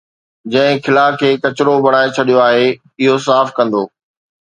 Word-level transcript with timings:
جنهن 0.55 0.77
خلاءَ 0.85 1.19
کي 1.23 1.29
ڪچرو 1.45 1.77
بڻائي 1.87 2.09
ڇڏيو 2.17 2.43
آهي، 2.49 2.67
اهو 2.73 3.23
صاف 3.31 3.57
ڪندو 3.61 3.89